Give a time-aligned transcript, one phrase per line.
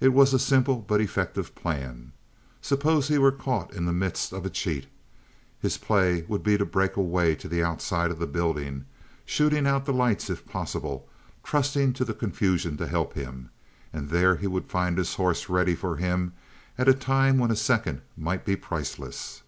[0.00, 2.12] It was a simple but effective plan.
[2.60, 4.86] Suppose he were caught in the midst of a cheat;
[5.58, 8.84] his play would be to break away to the outside of the building,
[9.24, 11.08] shooting out the lights, if possible
[11.42, 13.48] trusting to the confusion to help him
[13.94, 16.34] and there he would find his horse held ready for him
[16.76, 19.40] at a time when a second might be priceless.